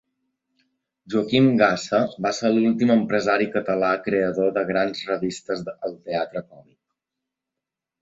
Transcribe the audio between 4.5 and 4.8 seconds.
de